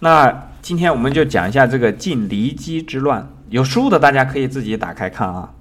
[0.00, 3.28] 那今天我们就讲一下这个晋骊姬之乱。
[3.48, 5.52] 有书的大家可以自己打开看啊。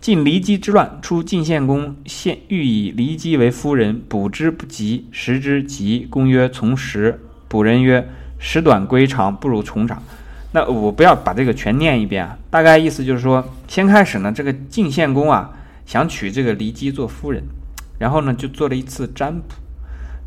[0.00, 6.06] 晋骊姬之乱，出晋献公献欲以骊姬为夫人，卜之不及，食之急。
[6.10, 8.08] 公曰：“从食。”卜人曰
[8.38, 10.02] ：“食短归长，不如从长。”
[10.52, 15.50] 那我不要把这个全念一遍啊，大概意思就是说，先开始呢，这个晋献公啊
[15.86, 17.42] 想娶这个骊姬做夫人，
[17.98, 19.54] 然后呢就做了一次占卜，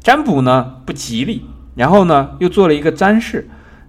[0.01, 1.45] 占卜呢不吉利，
[1.75, 3.43] 然后呢又做了一个占筮，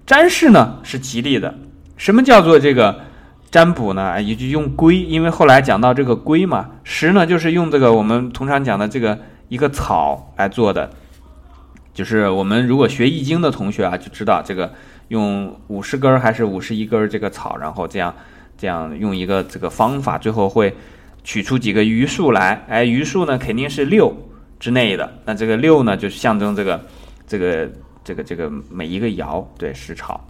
[0.07, 1.55] 占筮呢是吉利的。
[1.97, 3.01] 什么叫做这个
[3.51, 4.21] 占卜呢？
[4.23, 9.19] 也就用龟，因为后来讲到这个龟嘛，石呢就是用这个我们通常讲的这个
[9.49, 10.91] 一个草来做的，
[11.93, 14.73] 就是我们如果学易经的同学啊就知道这个。
[15.11, 18.15] 用五十根还是五十一根这个草，然后这样
[18.57, 20.73] 这样用一个这个方法，最后会
[21.25, 22.65] 取出几个余数来。
[22.69, 24.15] 哎，余数呢肯定是六
[24.61, 25.13] 之内的。
[25.25, 26.81] 那这个六呢，就是象征这个
[27.31, 27.71] 这个
[28.03, 30.21] 这个这个每一个爻对十朝。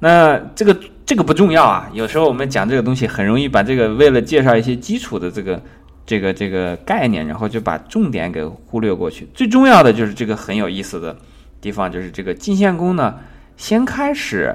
[0.00, 0.76] 那这个
[1.06, 1.88] 这个不重要啊。
[1.92, 5.62] 有时候我们讲这个东西，很容易把这个为了介绍一些基础的这个
[6.04, 9.28] 这个这个概念，然后就把重点给忽略过去。
[9.32, 11.16] 最重要的就是这个很有意思的
[11.60, 13.14] 地方，就是这个晋献公呢。
[13.56, 14.52] 先开始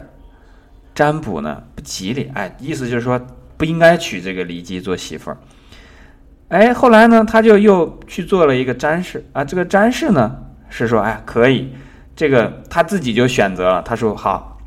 [0.93, 3.19] 占卜呢不吉利，哎，意思就是说
[3.55, 5.37] 不应该娶这个骊姬做媳妇儿。
[6.49, 10.37] 哎，后来呢，他就又去做了一个占筮啊，这个占筮呢
[10.71, 11.71] 是说，哎，可以，
[12.15, 14.57] 这个他自己就选择了，他说好，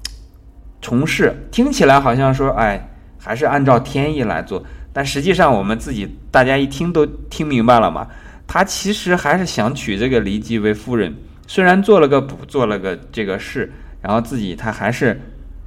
[0.80, 2.88] 从事听起来好像说，哎，
[3.19, 8.06] 还是按照天意来做，但实际上我们自己大家一听都听明白了嘛，
[8.46, 11.12] 他其实还是想娶这个骊姬为夫人，
[11.48, 13.72] 虽然做了个卜，做了个这个事。
[14.05, 15.18] 然后自己他还是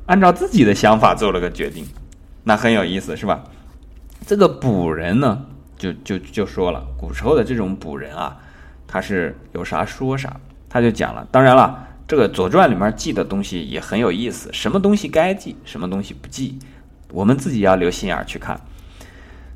[0.06, 1.84] 按照自己的想法做了个决定，
[2.44, 3.44] 那很有意思，是吧？
[4.28, 5.44] 这个卜人呢，
[5.76, 8.38] 就就就说了，古时候的这种卜人啊，
[8.88, 11.28] 他是有啥说啥，他就讲了。
[11.30, 16.58] 当然了，这个《左传》里面记的东西也很有意思，什么东西该记，什么东西不记，
[17.12, 18.62] 我们自己要留心眼去看。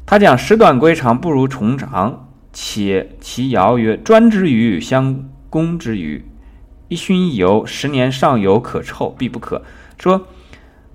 [0.06, 6.26] 他讲“时短归长，不如重长”，且其爻曰：“专之于，相攻之于。”
[6.90, 9.64] 一熏一油，十年上油可臭，必不可。
[9.98, 10.28] 说，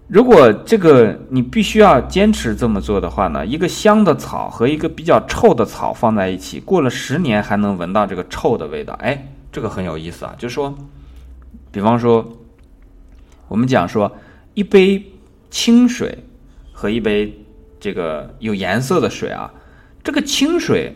[0.08, 8.94] 如果这个你必须要坚持这么做的话呢，一个香的草和一个比较臭的草放在一起，过了十年还能闻到这个臭的味道。
[9.00, 10.34] 哎，这个很有意思啊。
[10.38, 10.72] 就是说，
[11.72, 12.24] 比方说，
[13.48, 14.16] 我们讲说，
[14.54, 15.04] 一杯
[15.50, 16.16] 清水
[16.72, 17.36] 和一杯
[17.80, 19.52] 这个有颜色的水啊，
[20.04, 20.94] 这个清水。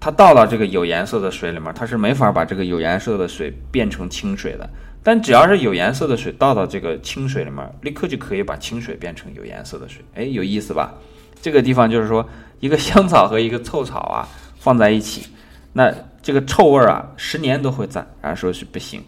[0.00, 4.70] 它倒到这个有颜色的水里面，它是没法把这个有颜色的水变成清水的。
[5.02, 10.04] 但只要是有颜色的水倒到这个清水里面，立刻就可以把清水变成有颜色的水。
[10.14, 10.94] 哎，有意思吧？
[11.40, 12.28] 这个地方就是说，
[12.60, 14.28] 一个香草和一个臭草啊
[14.58, 15.26] 放在一起，
[15.72, 18.04] 那这个臭味儿啊十年都会在。
[18.20, 19.02] 然后说是不行，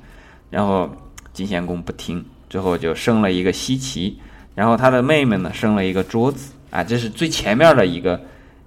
[0.49, 0.91] 然后
[1.33, 4.15] 晋献公不听，最后就生了一个西岐，
[4.55, 8.21] 然后他的妹妹呢生了一个桌子啊，这是最前面的一个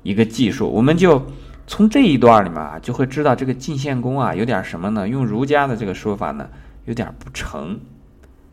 [0.03, 1.25] 一个技术，我们就。
[1.65, 5.07] 从这一段里面啊，就会知道这个晋献公啊有点什么呢？
[5.07, 6.49] 用儒家的这个说法呢，
[6.85, 7.79] 有点不诚、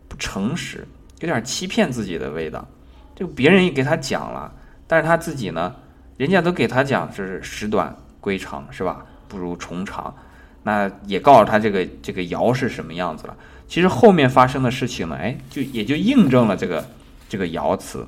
[0.08, 0.86] 不诚实，
[1.20, 2.66] 有点欺骗自己的味道。
[3.14, 4.52] 这个别人也给他讲了，
[4.86, 5.74] 但是他自己呢，
[6.16, 9.04] 人家都给他讲是时短归长，是吧？
[9.28, 10.14] 不如重长。
[10.62, 13.36] 那也告诉他这个这个爻是什么样子了。
[13.66, 16.84] 其实后面发生的事情呢，哎，就也就印证了这个
[17.28, 18.06] 这个爻辞。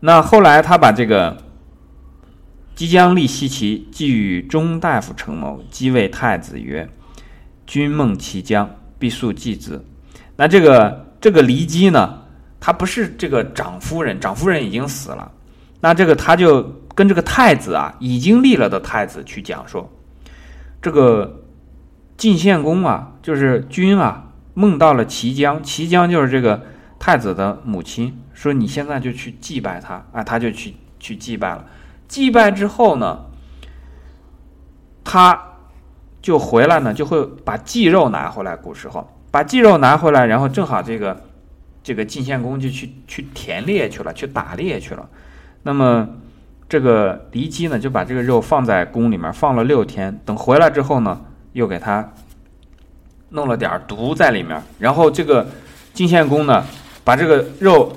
[0.00, 1.44] 那后来他把这个。
[2.76, 6.86] 即将立西岐，即与中大夫成谋，即谓太子曰
[7.66, 8.68] ：“君梦其将，
[8.98, 9.80] 必速继之。”
[10.36, 12.22] 那这个这个骊姬呢，
[12.60, 15.32] 他不是这个长夫人，长夫人已经死了。
[15.80, 16.62] 那这个他就
[16.94, 19.90] 跟这个太子啊，已经立了的太子去讲说
[20.80, 21.42] ：“这个
[22.16, 26.62] 晋献公啊，就是君啊，梦到了齐姜，齐姜就是这个
[26.98, 31.64] 太子的母亲，说你现在就去祭拜他啊，他就去去祭拜了。”
[32.08, 33.24] 祭拜之后呢，
[35.04, 35.55] 他
[36.26, 38.56] 就回来呢，就会把祭肉拿回来。
[38.56, 41.22] 古时候把祭肉拿回来，然后正好这个
[41.84, 45.08] 这个晋献公就去去田猎去了，去打猎去了。
[45.62, 46.08] 那么
[46.68, 50.20] 这个骊姬呢，就把这个肉放在宫里面放了六天。
[50.24, 51.20] 等回来之后呢，
[51.52, 52.12] 又给他
[53.28, 54.60] 弄了点毒在里面。
[54.80, 55.46] 然后这个
[55.94, 56.66] 晋献公呢，
[57.04, 57.92] 把这个肉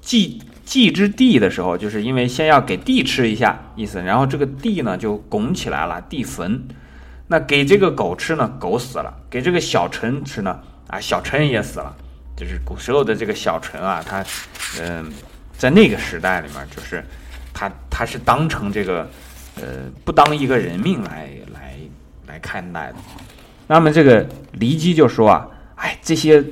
[0.00, 0.42] 祭。
[0.64, 6.66] 祭之地的时候，就是因为先要给地吃一下意思，然后这个地呢就拱起来了，地坟。
[7.26, 11.94] 那给这个狗吃呢，狗死了；给这个小臣吃呢，啊，小臣也死了。
[12.36, 14.24] 就是古时候的这个小臣啊，他，
[14.80, 15.12] 嗯，
[15.56, 17.04] 在那个时代里面，就是
[17.52, 19.08] 他他是当成这个，
[19.56, 21.76] 呃，不当一个人命来来
[22.26, 22.96] 来看待的。
[23.66, 24.24] 那么这个
[24.58, 25.48] 骊姬就说啊。
[25.76, 26.42] 哎，这些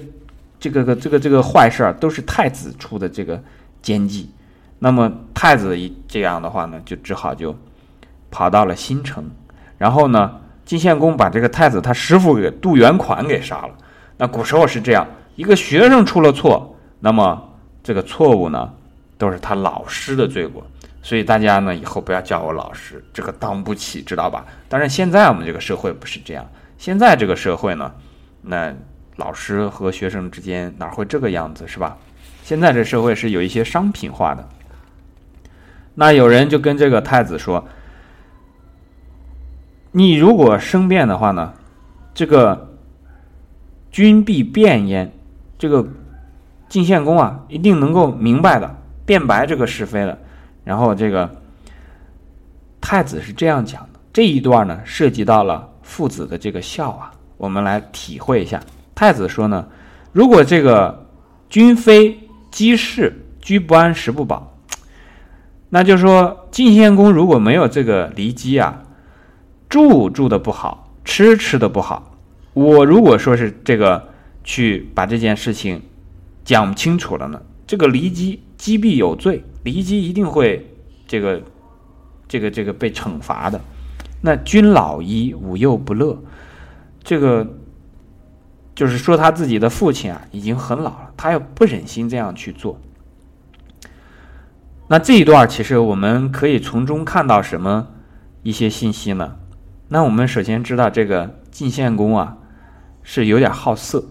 [0.59, 3.41] 这个个这个这个坏事儿都是太子出的这个
[3.81, 4.29] 奸计。
[4.81, 7.57] 那么太子一这样的话呢，就只好就
[8.31, 9.25] 跑到了新城，
[9.79, 13.71] 然后呢，晋献公把这个太子他师傅给杜元款给杀了。
[14.17, 15.07] 那古时候是这样，
[15.37, 17.51] 一个学生出了错，那么
[17.83, 18.73] 这个错误呢，
[19.19, 20.65] 都是他老师的罪过。
[21.03, 24.47] 所以大家呢，以后不要叫我老师，这个当不起，知道吧？
[24.69, 26.49] 当然，现在我们这个社会不是这样。
[26.79, 27.93] 现在这个社会呢，
[28.41, 28.73] 那
[29.17, 31.97] 老师和学生之间哪会这个样子，是吧？
[32.45, 34.49] 现在这社会是有一些商品化的。
[35.95, 37.67] 那有人就跟这个太子说
[39.93, 41.53] ：“你如果生变的话呢，
[42.13, 42.75] 这个
[43.91, 45.13] 君必变焉。
[45.59, 45.87] 这个
[46.69, 48.75] 晋献公啊，一定能够明白的，
[49.07, 50.19] 辩白这个是非的。”
[50.65, 51.31] 然后这个
[52.81, 58.61] 太子是这样讲的，这一段呢涉及到了父子的这个孝啊，我们来体会一下。
[58.95, 59.67] 太子说呢，
[60.11, 61.07] 如果这个
[61.49, 62.19] 君非
[62.51, 64.57] 姬氏，居不安，食不饱，
[65.69, 68.83] 那就说晋献公如果没有这个骊姬啊，
[69.73, 72.15] 住住的不好，吃吃的不好，
[72.53, 74.11] 我如果说是这个
[74.45, 75.81] 去把这件事情
[76.45, 79.43] 讲清楚了呢，这个骊姬姬必有罪。
[79.65, 80.71] 骊姬一定会
[81.07, 81.41] 这个、
[82.29, 83.59] 这个、这个被惩罚的。
[84.21, 86.23] 那君老矣，吾幼不乐。
[87.03, 87.57] 这个
[88.75, 92.79] 就是说他自己的父亲啊，已经很老了，他又不忍心这样去做。
[94.89, 97.89] 那这一段其实我们可以从中看到什么
[98.43, 99.37] 一些信息呢？
[99.93, 102.39] 那我们首先知道这个晋献公啊
[103.03, 104.03] 是有点好色，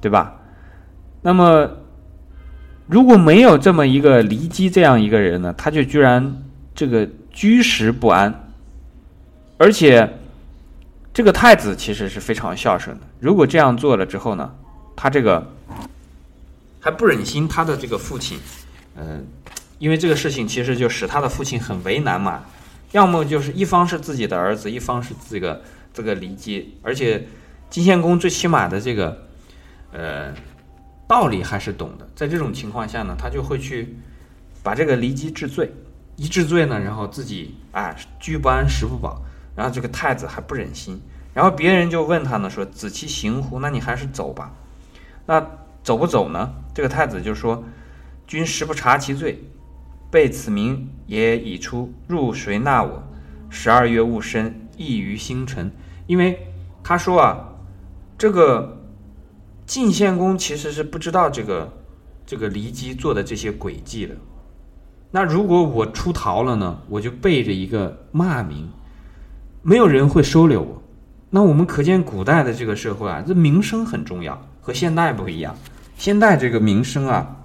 [0.00, 0.34] 对吧？
[1.22, 1.68] 那么。
[2.88, 8.32] 如果没有这么一个骊姬这样一个人呢，他就居然这个居食不安，
[9.58, 10.08] 而且
[11.12, 13.02] 这个太子其实是非常孝顺的。
[13.18, 14.54] 如果这样做了之后呢，
[14.94, 15.44] 他这个
[16.78, 18.38] 还不忍心他的这个父亲，
[18.94, 19.26] 嗯，
[19.80, 22.44] 因为这个事情其实就使他的父亲很为难嘛。
[22.92, 25.62] 要么就是一方是自己的儿子，一方是这个
[25.92, 27.26] 这个骊姬，而且
[27.70, 29.26] 晋献公最起码的这个，
[29.92, 30.34] 呃。
[31.08, 33.96] 道理还是懂的，在这种情况下呢，他就会去
[34.60, 35.72] 把这个骊姬治罪，
[36.16, 39.22] 一治罪呢，然后自己啊居不安，食不饱，
[39.54, 41.00] 然后这个太子还不忍心，
[41.32, 43.60] 然后别人就问他呢，说子其行乎？
[43.60, 44.52] 那你还是走吧。
[45.26, 45.40] 那
[45.84, 46.52] 走不走呢？
[46.74, 47.62] 这个太子就说：
[48.26, 49.40] 君实不察其罪，
[50.10, 53.02] 被此名也已出，入谁纳我？
[53.48, 55.70] 十二月戊申，异于星辰。
[56.06, 56.38] 因为
[56.82, 57.48] 他说啊，
[58.16, 58.72] 这个。
[59.66, 61.72] 晋献公其实是不知道这个
[62.24, 64.14] 这个骊姬做的这些诡计的。
[65.10, 66.78] 那如果我出逃了呢？
[66.88, 68.68] 我就背着一个骂名，
[69.62, 70.80] 没有人会收留我。
[71.30, 75.52] 那我们可见古代的这个社会啊，这名声很重要，和现代不一样。
[75.98, 77.36] 现代这个名声啊，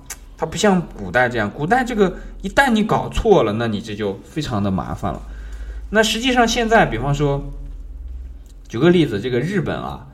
[0.42, 1.48] 它不像古代这样。
[1.52, 2.12] 古代这个
[2.42, 5.22] 一旦你搞错了，那你这就非常的麻烦了。
[5.88, 7.40] 那实际上现在，比方说，
[8.68, 10.08] 举个例子，这个日本啊，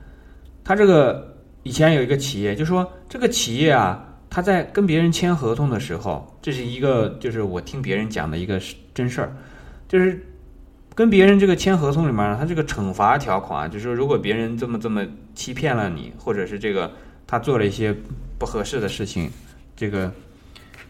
[0.66, 1.34] 它这个。
[1.64, 8.58] 以前有一个企业，就说这个企业啊，他在跟别人签合同的时候，这是一个就是我听别人讲的一个
[8.94, 9.36] 真事儿，
[9.90, 10.26] 就是
[10.96, 16.90] 跟别人这个签合同里面呢，他这个惩罚条款啊，就是说如果别人这么这么欺骗了你，或者是这个
[17.26, 17.94] 他做了一些
[18.40, 19.30] 不合适的事情，
[19.78, 20.12] 这个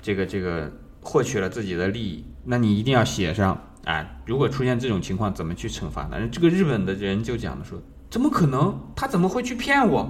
[0.02, 6.04] 这个这个获取了自己的利益，那你一定要写上啊，如果出现这种情况，怎么去惩罚？
[6.06, 6.28] 呢？
[6.32, 7.80] 这个日本的人就讲的说，
[8.10, 8.80] 怎么可能？
[8.96, 10.10] 他怎么会去骗我？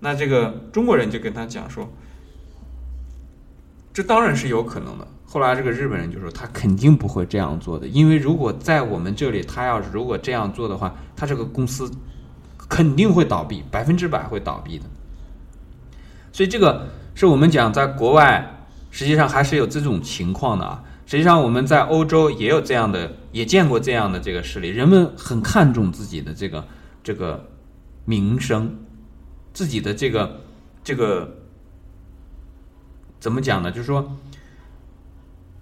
[0.00, 1.92] 那这个中国人就跟他讲说，
[3.92, 5.06] 这当然是有可能的。
[5.26, 11.90] 后来这个日本人就说，他肯定不会这样做的，因为如果在我们这里，他要是如果这样做的话，他这个公司
[12.66, 14.86] 肯定会倒闭，百分之百会倒闭的。
[16.32, 20.84] 所以这个是我们讲，在国外实际上还是有这种情况的啊。
[21.04, 26.64] 实际上我们在欧洲也有这样的，也见过这样的这个事例，人们很看重自己的这个
[27.02, 27.48] 这个
[28.04, 28.72] 名声。
[29.52, 30.40] 自己的这个
[30.84, 31.38] 这个
[33.18, 33.72] 怎么讲呢？
[33.72, 34.16] 就是说，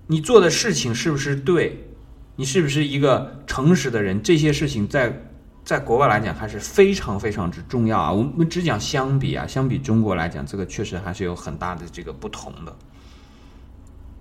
[0.09, 1.87] 你做的事情是不是对？
[2.35, 4.23] 你是不是一个诚实的人？
[4.23, 5.26] 这些事情在
[5.67, 8.13] 在国外来讲还是非常非常之重要啊。
[8.13, 12.75] 我们只讲相比啊，相比中国来讲，这个确实还是有很大的这个不同的。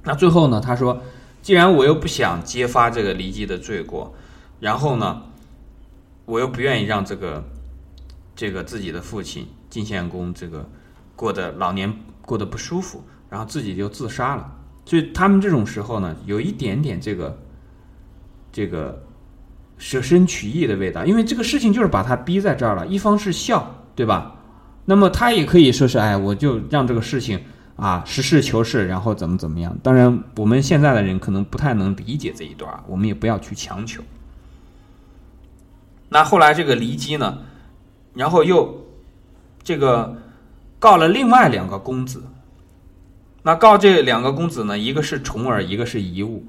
[0.03, 0.99] 那最后呢，他说，
[1.43, 4.11] 既然我又不想揭发这个骊姬的罪过，
[4.59, 5.21] 然后呢，
[6.25, 7.43] 我又不愿意让这个
[8.35, 9.47] 这个自己的父亲。
[9.69, 10.65] 晋献公这个
[11.17, 14.49] 过得老年过得不舒服，然后自己就自杀了。
[14.85, 17.37] 所以他们这种时候呢，有一点点这个
[18.53, 19.04] 这个
[19.77, 22.88] 舍身取义的味道，因为这个事情就是把他逼在这儿了。
[22.88, 24.36] 一方是孝，对吧？
[24.86, 27.39] 那么他也可以说是，哎，我就让这个事情
[27.75, 29.75] 啊实事求是，然后怎么怎么样。
[29.82, 34.01] 当然，我们现在的人可能不太能理解这一段，我们也不要去强求。
[36.08, 37.39] 那后来这个骊姬呢，
[38.13, 38.86] 然后又
[39.63, 40.15] 这个
[40.79, 42.24] 告了另外两个公子。
[43.41, 46.44] 那告这两个公子呢，一个是重耳，一个是夷吾。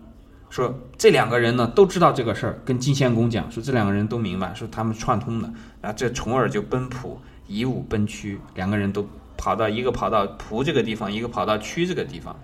[0.56, 5.46] 说这两个人呢都知道这个事儿，跟晋献公讲，说这两个人都明白，说他们串通的。
[5.82, 12.34] 然后这重耳就奔蒲，夷吾奔曲，两个人都跑到一个跑到蒲这个地方，一个跑到曲这个地方。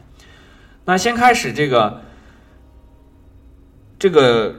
[0.84, 2.02] 那先开始这个
[3.98, 4.54] 这个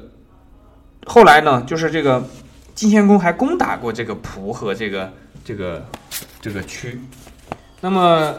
[1.05, 2.25] 后来呢，就是这个
[2.73, 5.13] 晋献公还攻打过这个蒲和这个
[5.45, 5.85] 这个
[6.41, 6.99] 这个曲。
[7.81, 8.33] 那么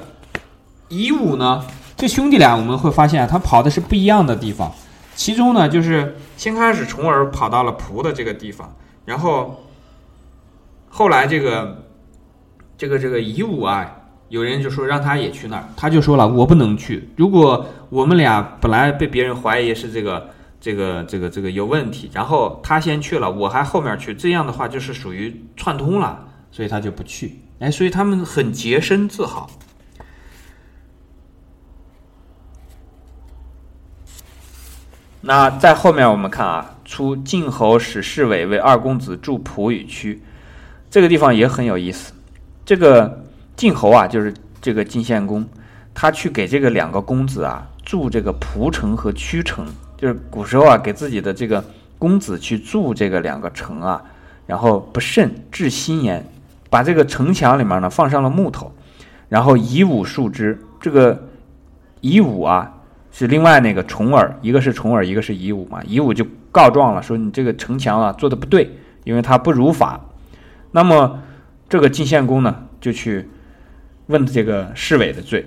[0.88, 1.64] 夷吾呢，
[1.96, 4.74] 这兄弟俩我们会发现，他跑的是不一样的地方。
[5.14, 9.64] 其中呢，就是先开始重耳跑到了蒲的这个地方，然后
[10.88, 11.84] 后来这个
[12.76, 13.90] 这个这个夷吾啊，
[14.28, 17.08] 有人就说让他也去那儿，他就说了我不能去。
[17.16, 20.30] 如果我们俩本来被别人怀疑是这个
[20.60, 27.38] 这个这个这个有问题，然后他先去了，我还后面去，这样的话就是属于串通了，所以他就不去。
[27.60, 29.48] 哎，所以他们很洁身自好。
[35.26, 40.20] 那在后面我们看啊，出晋侯使侍卫为二公子助蒲与曲，
[40.90, 42.12] 这个地方也很有意思。
[42.62, 43.24] 这个
[43.56, 45.46] 晋侯啊，就是这个晋献公，
[45.94, 49.66] 他去给这个两个公子啊筑这个蒲城和曲城，
[49.96, 51.64] 就是古时候啊给自己的这个
[51.98, 54.02] 公子去筑这个两个城啊，
[54.46, 56.22] 然后不慎置心言，
[56.68, 58.70] 把这个城墙里面呢放上了木头，
[59.30, 61.28] 然后以武树之，这个
[62.02, 62.70] 以武啊。
[63.16, 65.80] 是另外那个重耳，一个是重耳，一个是夷吾嘛。
[65.86, 70.00] 夷吾就告状了，说你这个城墙啊做的不对，因为他不如法。
[70.72, 71.22] 那么
[71.68, 73.28] 这个晋献公呢，就去
[74.08, 75.46] 问这个侍卫的罪。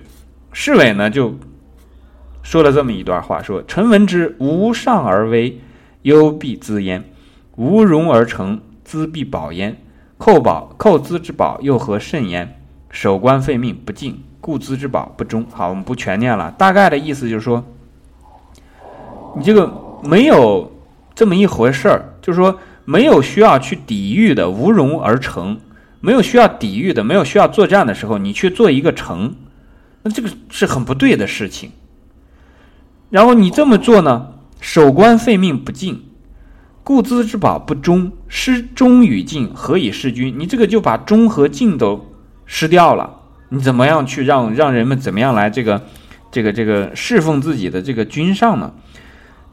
[0.53, 1.37] 侍卫呢就
[2.41, 5.59] 说了这么一段话：说臣闻之，无上而威，
[6.03, 7.01] 忧必滋焉；
[7.57, 9.75] 无容而成，资必保焉。
[10.17, 12.61] 寇宝寇资之宝，又何甚焉？
[12.89, 14.23] 守官废命，不敬。
[14.47, 15.45] 固资之宝不忠。
[15.51, 16.49] 好，我们不全念了。
[16.57, 17.61] 大概的意思就是说，
[19.35, 19.69] 你这个
[20.01, 20.71] 没有
[21.13, 25.57] 这么一回事儿，就是说没有需要去抵御的，无容而成；
[25.99, 29.35] 没有需要抵御的，没有需要作战的时候，你去做一个城，
[30.03, 31.71] 那这个是很不对的事情。
[33.09, 34.27] 然后你这么做呢，
[34.61, 36.03] 守官废命不敬，
[36.85, 40.33] 固资之宝不忠，失忠与敬，何以事君？
[40.39, 42.13] 你这个就把忠和敬都
[42.45, 43.16] 失掉了。
[43.49, 45.81] 你怎么样去让让人们怎么样来这个，
[46.29, 48.73] 这个这个侍奉自己的这个君上呢？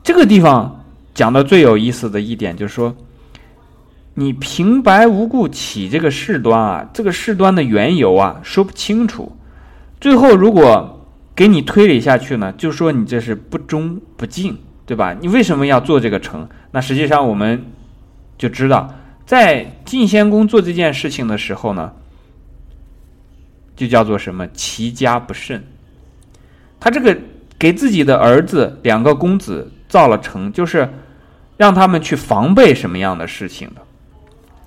[0.02, 0.84] 这个地方
[1.14, 2.94] 讲的最有意思的一点就是说，
[4.14, 9.30] 你平白无故起这个事端啊，这个事端的缘由啊说不清楚，
[10.00, 15.14] 最后如果给你推理下去呢，就说你这是不忠不敬，对吧？
[15.20, 16.48] 你为什么要做这个城？
[16.72, 17.64] 那实际上我们
[18.36, 18.92] 就知道，
[19.24, 21.92] 在晋献公做这件事情的时候呢。
[23.76, 25.64] 就叫做什么齐家不慎，
[26.78, 27.16] 他这个
[27.58, 30.88] 给自己的儿子两个公子造了城，就是
[31.56, 33.82] 让他们去防备什么样的事情的。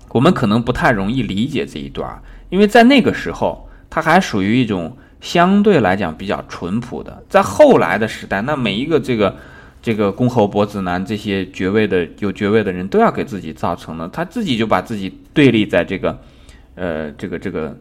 [0.10, 7.24] 我们可能不太容易理解这一段，因为在那个时候，他还属于一种相对来讲比较淳朴的。
[7.30, 9.38] 在后来的时代，那每一个这个
[9.82, 16.20] 这个公侯伯子男这些爵位的有爵位的人都要给自己造成的，他自己就把自己对立在这个
[16.76, 17.78] 呃这个这个。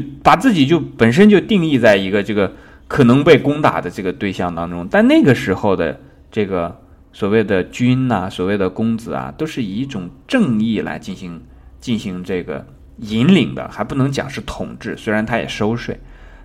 [0.00, 2.52] 就把自己就本身就定义在一个这个
[2.88, 6.00] 可能被攻打的这个对象当中，但那个时候的
[6.32, 6.80] 这个
[7.12, 11.40] 所谓的君呐，所谓的公子啊，都是以一种正义来进行
[11.78, 12.66] 进行这个
[12.98, 14.96] 引领的，还不能讲是统治。
[14.96, 16.00] 虽然他也收税，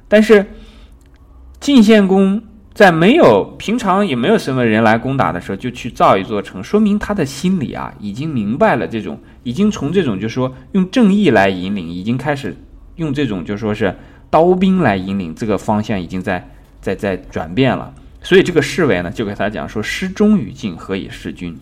[0.08, 0.46] 但是
[1.60, 2.42] 晋献公
[2.74, 12.56] 在没有平常也没有什么人来攻打的时候，就去造一座城，说明他的心里啊已经明白了这种，已经从这种就说用正义来引领，已经开始。
[13.00, 13.96] 用这种就说是
[14.30, 16.48] 刀兵来引领这个方向，已经在
[16.82, 17.92] 在在转变了。
[18.22, 21.58] 所以这个侍卫呢，就给他讲说：“失忠与敬，何以事君？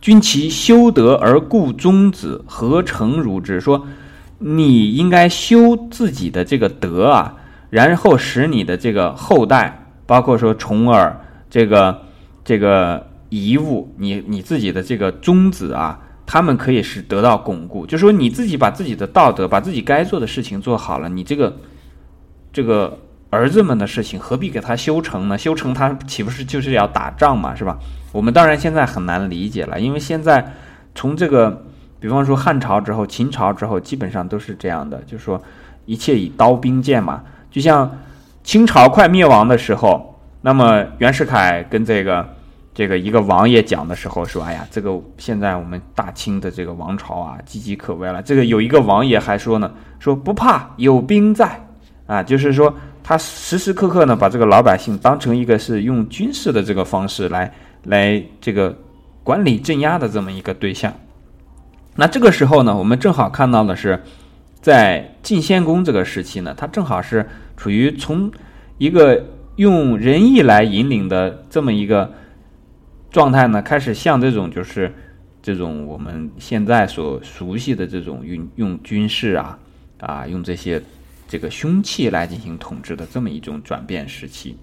[0.00, 3.86] 君其修德而固宗子，何成如之？”说
[4.38, 7.36] 你应该修自己的这个德啊，
[7.70, 11.18] 然后使你的这个后代，包括说重耳
[11.48, 12.02] 这个
[12.44, 16.00] 这个遗物，你你自己的这个宗子啊。
[16.30, 21.56] 他们可以是得到巩固，就说你自己把自己的道德，把自己该做的事情做好了，你这个
[22.52, 22.98] 这个
[23.30, 25.38] 儿子们的事情何必给他修成呢？
[25.38, 27.78] 修成他岂不是就是要打仗嘛，是吧？
[28.12, 30.52] 我们当然现在很难理解了，因为现在
[30.94, 31.64] 从这个
[31.98, 35.42] 比方说汉朝之后、秦朝之后，基本上都是这样的，就是说
[35.86, 37.22] 一切以刀兵剑嘛。
[37.50, 37.90] 就像
[38.44, 42.36] 清朝快灭亡的时候，那么袁世凯跟这个
[42.78, 49.68] 这个一个王爷讲的时候说：“哎呀，这个现在我们大清的这个王朝啊，岌岌可危了。”这个有一个王爷还说呢
[49.98, 51.60] ：“说不怕，有兵在。”
[52.06, 58.72] 啊，就是说他时时刻刻呢把这个老百姓当成一个是用军事的这个方式来来这个
[59.24, 60.94] 管理镇压的这么一个对象。
[61.96, 64.00] 那这个时候呢，我们正好看到的是，
[64.60, 68.30] 在晋献公这个时期呢，他正好是处于从
[68.78, 69.20] 一个
[69.56, 72.12] 用仁义来引领的这么一个
[73.10, 74.92] 状态呢，开始向这种就是
[75.42, 79.58] 这种我们现在所熟悉的这种用用军事啊
[80.00, 80.82] 啊用这些
[81.26, 84.56] 这个凶器来进行统治的这么一种转变时期。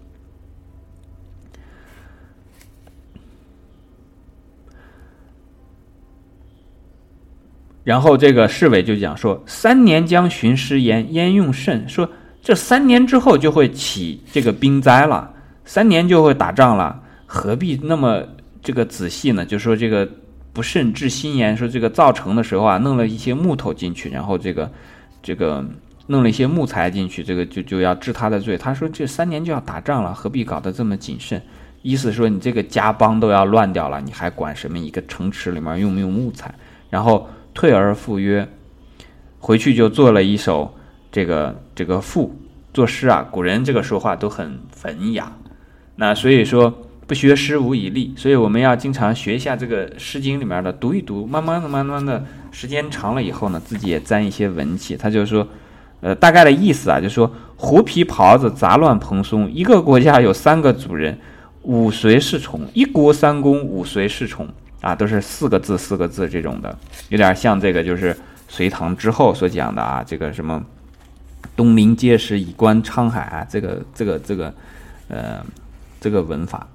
[7.84, 11.88] 然后这个侍卫就讲说：“三年将巡师焉，焉用甚？
[11.88, 12.10] 说
[12.42, 15.32] 这三年之后就会起这个兵灾了，
[15.66, 18.28] 三年就会打仗了，何必那么
[18.65, 19.45] 这个仔细呢？
[19.45, 20.05] 就说这个
[20.51, 24.69] 不慎治心言，说这个造成的时候啊，弄了一些木头进去，然后这个
[25.24, 25.63] 这个
[26.07, 28.57] 弄了一些木材进去，这个就就要治他的罪。
[28.57, 31.41] 他说这三年就要打仗了，何必搞得这么谨慎？
[31.81, 36.53] 意思说你这个家邦都要乱掉了，你还管什么一个城池里面用不用木材？
[36.89, 38.45] 然后。”退而复约，
[39.39, 40.69] 回去就做了一首
[41.10, 42.38] 这个这个赋
[42.74, 43.25] 作诗啊。
[43.31, 45.31] 古人这个说话都很文雅，
[45.95, 54.97] 那所以说不学诗无以立，所以我们要经常学一下这个《诗经》里面的，读一读，慢慢的、慢慢的时间长了以后呢，自己也沾一些文气。
[54.97, 55.47] 他就说，
[56.01, 61.17] 呃，大概的意思啊，就说狐皮袍子杂乱蓬松，一个国家有三个主人，
[61.62, 64.47] 五随侍从，一国三公，五随侍从。
[64.81, 66.77] 啊，都是四个字四个字这种的，
[67.09, 68.15] 有点像这个就是
[68.47, 70.63] 隋唐之后所讲的啊，这个什么
[71.55, 74.53] 东临碣石，以观沧海啊，这个这个这个
[75.07, 75.44] 呃
[76.00, 76.68] 这个文法。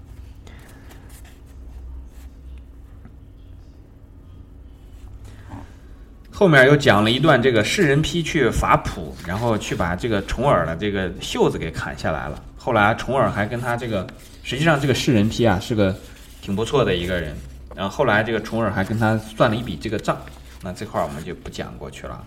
[6.40, 12.42] 后面又讲了一段这个士人批去伐普，然后去把这个重耳的这个袖子给砍下来了。
[12.56, 14.06] 后来重耳还跟他这个，
[14.42, 15.94] 实际上这个士人批啊是个
[16.40, 17.36] 挺不错的一个人。
[17.76, 20.16] 然后后来这个重耳还跟他算了一笔这个账，
[20.62, 22.24] 那这块儿我们就不讲过去了。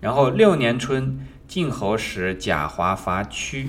[0.00, 3.68] 然后六年春，晋侯使贾华伐屈，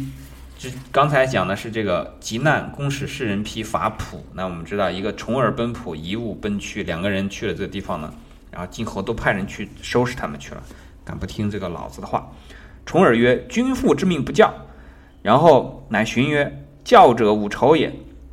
[0.57, 4.25] 这刚才讲的是这个急难，公使士人批伐普。
[4.31, 8.13] 那我们知道一个重耳奔普，一物奔曲，两个人去了这个地方呢，
[8.53, 10.63] 然后晋侯都派人去收拾他们去了，
[11.03, 12.31] 敢不听这个老子的话？
[12.85, 14.53] 重耳曰：“君父之命不教。”
[15.23, 17.91] 然后乃寻曰：“教者无仇也。”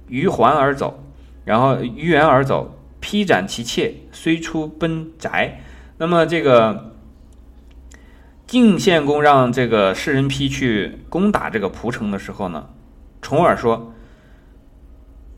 [0.09, 1.03] 于环而走，
[1.45, 2.77] 然后于原而走。
[3.01, 5.63] 披斩其妾，虽出奔宅。
[5.97, 6.93] 那么这个
[8.47, 12.69] 晋献公让这个士人批去攻打这个蒲城的时候呢，
[13.23, 13.95] 重耳说：“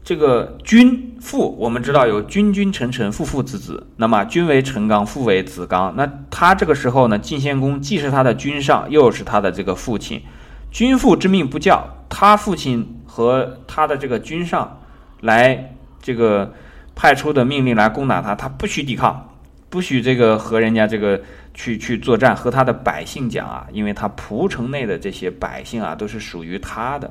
[0.05, 3.87] 这个君父，我们知道有君君臣臣，父父子子。
[3.97, 5.95] 那么君为臣纲，父为子纲。
[5.97, 10.23] 那他这个时候呢，晋献公既是他的君上，又是他的这个父亲。
[10.71, 14.81] 君父之命不教，他父亲和他的这个君上
[15.21, 16.53] 来这个。”
[16.95, 19.31] 派出的命令来攻打他，他不许抵抗，
[19.71, 21.23] 不许这个和人家这个
[21.55, 27.11] 去去作战，和他的百姓讲啊，因为他蒲城内的这些百姓啊都是属于他的，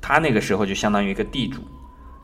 [0.00, 1.62] 他那个时候就相当于一个地主，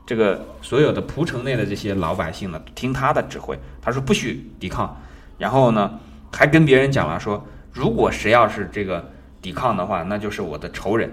[0.09, 4.97] 这个所有的蒲城内的这些老百姓呢听他的指挥，他说不许抵抗，
[5.37, 6.01] 然后呢
[6.33, 11.13] 还跟别人讲了说，如果谁要是这个抵抗的话，那就是我的仇人，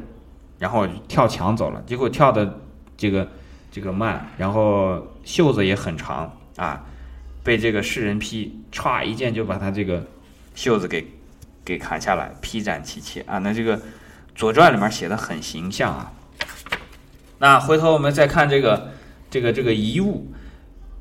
[0.57, 2.61] 然后跳墙走了，结果跳的
[2.95, 3.27] 这个。
[3.71, 6.81] 这个慢，然后袖子也很长啊，
[7.43, 10.01] 被这个士人批歘一剑就把他这个
[10.53, 11.05] 袖子给
[11.65, 13.37] 给砍下来，劈斩其切啊。
[13.39, 13.77] 那这个
[14.33, 16.13] 《左传》里面写的很形象啊。
[17.45, 18.89] 那回头我们再看这个
[19.29, 20.33] 这个这个遗物，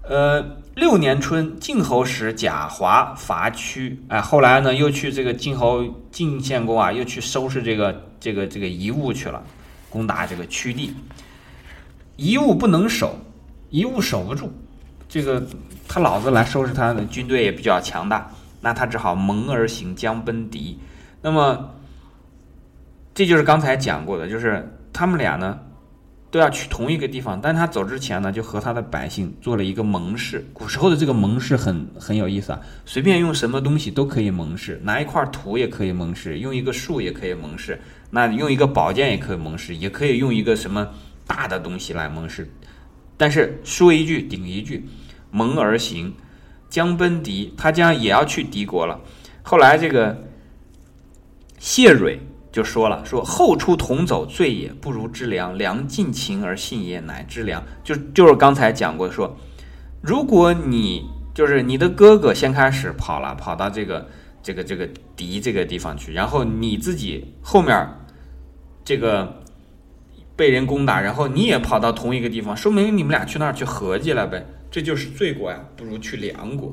[0.02, 9.42] 呃，六年春，晋侯使贾华伐屈，哎，后来呢又去这个晋侯晋献公啊，又去收拾这个这个这个遗物去了，
[9.88, 10.94] 攻打这个屈地。
[12.16, 13.18] 遗物不能守，
[13.70, 14.52] 遗物守不住，
[15.08, 15.42] 这个
[15.88, 18.30] 他老子来收拾他的军队也比较强大，
[18.60, 20.78] 那他只好蒙而行，将奔敌。
[21.22, 21.70] 那么，
[23.14, 25.58] 这就是刚才讲过的，就是他们俩呢
[26.34, 30.44] 都要去同一个地方，但他走之前呢，就和他的百姓做了一个盟誓。
[30.52, 40.88] 古时候的这个盟誓很很有意思啊，随便用什么东西都可以盟誓，拿一块土也可以盟誓，用一个树也可以盟誓，那用一个宝剑也可以盟誓，也可以用一个什么。
[41.26, 42.46] 大的东西来盟誓，
[43.16, 44.86] 但是说一句顶一句，
[45.30, 46.12] 盟而行，
[46.68, 49.00] 将奔敌，他将也要去敌国了。
[49.42, 50.22] 后来这个
[51.58, 52.20] 谢蕊
[52.54, 55.58] 就说了，说后出同走，罪也不如知良。
[55.58, 57.60] 良尽情而信也，乃知良。
[57.82, 59.36] 就就是刚才讲过说，
[60.00, 64.08] 如果你就是你的哥哥先开始跑了，跑到这个
[64.40, 67.88] 这个这个敌这个地方去，然后你自己后面
[68.84, 69.42] 这个
[70.36, 74.46] 被人攻打，然后你也跑到同一个地方，说明你们俩去那儿去合计了呗。
[74.70, 76.72] 这就是罪过呀，不如去梁国。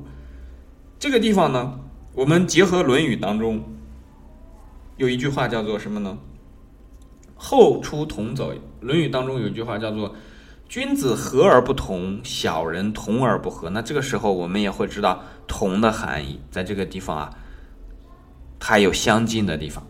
[1.00, 1.80] 这个地方呢，
[2.14, 3.64] 我们结合《论语》当中
[5.02, 6.16] 有一句话叫做什么呢？
[7.36, 8.54] 后出同走。
[8.82, 10.16] 《论语》当中有一句话叫做
[10.70, 13.68] “君子和而不同，小人同而不和”。
[13.74, 17.36] 那这个时候我们也会知道“同”的含义，在这个地方啊，
[18.60, 19.84] 它有相近的地方。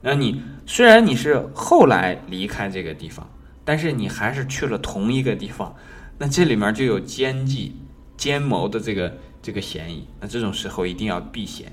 [0.00, 3.24] 那你虽然你是后来离开这个地方，
[3.64, 5.72] 但是你还是去了同一个地方。
[6.18, 7.76] 那这里面就有奸计、
[8.16, 11.70] 奸谋的这个这个嫌疑，那这种时候一定要避嫌，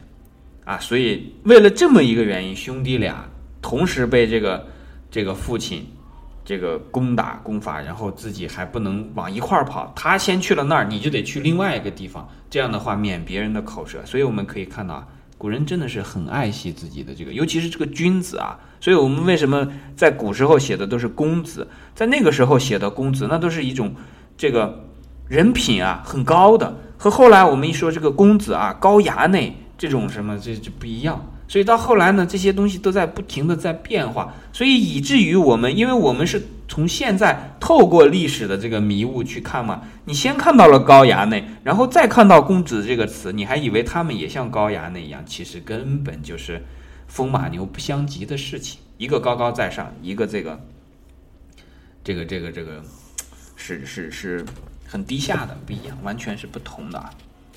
[0.69, 3.25] 啊，所以为了这么一个原因，兄弟俩
[3.59, 4.67] 同时被这个
[5.09, 5.83] 这个父亲
[6.45, 13.97] 这个攻打攻伐，然后自己还不能往一块儿跑，他先去了那儿，你就得去另外一个地方，这样的话免别人的口舌。
[14.05, 15.07] 所以我们可以看到啊，
[15.39, 18.55] 古人真的是很爱惜自己的这个，尤其是这个君子啊。
[18.79, 23.91] 所以我们为什么在古时候写的都是公子，在那个时候写的公子，那都是一种。
[24.37, 24.87] 这个
[25.27, 31.33] 人品啊很高的，和后来我们一说这个公子啊高衙内这种什么这就不一样。
[31.47, 46.63] 所以到后来呢，这些东西都在不停的在变化，所以以至于我们，因为我们是从现在透过历史的这个迷雾去看嘛，你先看到了高衙内，然后再看到公子这个词，你还以为他们也像高衙内一样，其实根本就是
[47.07, 50.59] 风马牛不相及的事情，一个高高在上，一个这个
[52.03, 52.83] 这个这个这个。
[53.61, 54.45] 是是是
[54.87, 57.09] 很低下的，不一样，完全是不同的啊。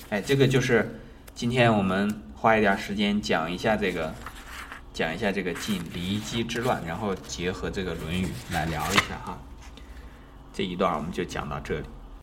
[0.09, 0.99] 哎，这个就是
[1.35, 4.13] 今天我们花一点时间讲一下这个，
[4.93, 9.35] 讲一下这个晋骊姬之乱，然后结合这个《论语》来聊一下哈。
[10.53, 11.85] 这一段我们就讲到这里。